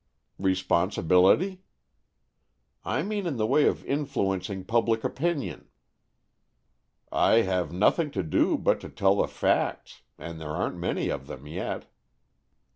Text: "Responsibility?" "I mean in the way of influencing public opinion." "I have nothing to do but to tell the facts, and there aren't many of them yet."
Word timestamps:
"Responsibility?" 0.39 1.61
"I 2.83 3.03
mean 3.03 3.27
in 3.27 3.37
the 3.37 3.45
way 3.45 3.65
of 3.67 3.85
influencing 3.85 4.63
public 4.63 5.03
opinion." 5.03 5.69
"I 7.11 7.41
have 7.43 7.71
nothing 7.71 8.09
to 8.17 8.23
do 8.23 8.57
but 8.57 8.79
to 8.81 8.89
tell 8.89 9.17
the 9.17 9.27
facts, 9.27 10.01
and 10.17 10.41
there 10.41 10.49
aren't 10.55 10.77
many 10.77 11.09
of 11.09 11.27
them 11.27 11.45
yet." 11.45 11.85